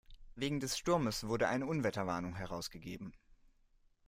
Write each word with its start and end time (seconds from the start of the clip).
Wegen 0.33 0.59
des 0.59 0.79
Sturmes 0.79 1.27
wurde 1.27 1.47
eine 1.47 1.67
Unwetterwarnung 1.67 2.33
herausgegeben. 2.35 3.13